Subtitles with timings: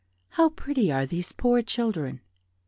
[0.29, 2.21] how pretty are these poor children!